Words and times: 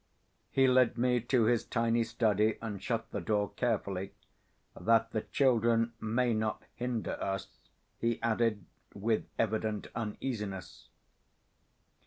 He 0.49 0.65
led 0.67 0.97
me 0.97 1.19
to 1.21 1.43
his 1.43 1.63
tiny 1.63 2.03
study 2.03 2.57
and 2.59 2.81
shut 2.81 3.11
the 3.11 3.21
door 3.21 3.51
carefully, 3.55 4.13
"that 4.75 5.11
the 5.11 5.21
children 5.21 5.93
may 6.01 6.33
not 6.33 6.63
hinder 6.73 7.19
us," 7.23 7.59
he 7.99 8.19
added 8.23 8.65
with 8.95 9.27
evident 9.37 9.89
uneasiness. 9.93 10.87